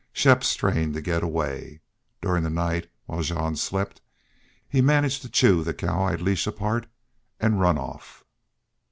[0.13, 1.79] Shepp strained to get away.
[2.23, 4.01] During the night, while Jean slept,
[4.67, 6.87] he managed to chew the cowhide leash apart
[7.39, 8.23] and run off.